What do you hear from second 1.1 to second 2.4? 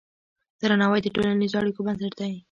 ټولنیزو اړیکو بنسټ دی.